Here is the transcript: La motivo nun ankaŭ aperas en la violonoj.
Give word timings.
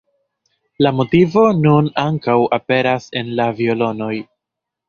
La 0.85 0.91
motivo 0.99 1.43
nun 1.59 1.91
ankaŭ 2.05 2.39
aperas 2.59 3.09
en 3.23 3.33
la 3.41 3.49
violonoj. 3.63 4.13